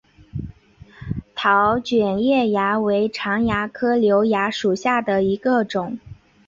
[1.35, 5.99] 桃卷叶蚜为常蚜科瘤蚜属下的一个种。